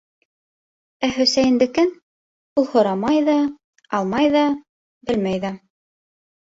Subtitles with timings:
[1.07, 1.93] Ә Хөсәйендекен
[2.63, 3.39] ул һорамай ҙа,
[4.01, 4.45] алмай ҙа,
[5.11, 5.59] белмәй ҙә.